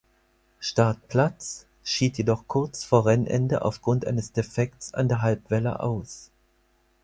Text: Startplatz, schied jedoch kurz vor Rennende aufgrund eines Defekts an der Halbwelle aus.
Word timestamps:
Startplatz, 0.59 1.67
schied 1.83 2.17
jedoch 2.17 2.47
kurz 2.47 2.83
vor 2.83 3.05
Rennende 3.05 3.61
aufgrund 3.63 4.07
eines 4.07 4.31
Defekts 4.31 4.95
an 4.95 5.07
der 5.07 5.21
Halbwelle 5.21 5.79
aus. 5.79 6.31